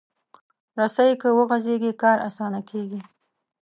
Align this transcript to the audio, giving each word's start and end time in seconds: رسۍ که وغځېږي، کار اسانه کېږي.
رسۍ 0.79 1.11
که 1.21 1.29
وغځېږي، 1.37 1.91
کار 2.01 2.17
اسانه 2.27 2.61
کېږي. 2.69 3.01